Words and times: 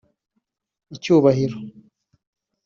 icyubahiro 0.95 1.57